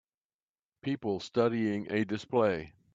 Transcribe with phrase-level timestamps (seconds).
[0.81, 2.73] People studying a display.